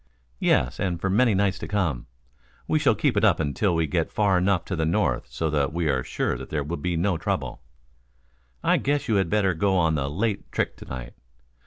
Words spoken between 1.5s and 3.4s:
to come. We shall keep it up